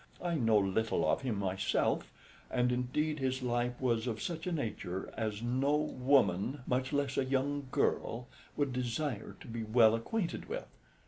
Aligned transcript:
I 0.23 0.33
know 0.33 0.57
little 0.57 1.07
of 1.07 1.21
him 1.21 1.37
myself, 1.37 2.11
and 2.49 2.71
indeed 2.71 3.19
his 3.19 3.43
life 3.43 3.79
was 3.79 4.07
of 4.07 4.19
such 4.19 4.47
a 4.47 4.51
nature 4.51 5.13
as 5.15 5.43
no 5.43 5.75
woman, 5.77 6.61
much 6.65 6.91
less 6.91 7.19
a 7.19 7.23
young 7.23 7.67
girl, 7.71 8.27
would 8.57 8.73
desire 8.73 9.35
to 9.39 9.47
be 9.47 9.61
well 9.61 9.93
acquainted 9.93 10.49
with. 10.49 10.65